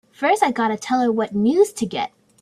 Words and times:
First 0.11 0.41
I 0.41 0.49
gotta 0.49 0.77
tell 0.77 1.01
her 1.01 1.11
what 1.11 1.35
news 1.35 1.71
to 1.73 1.85
get! 1.85 2.11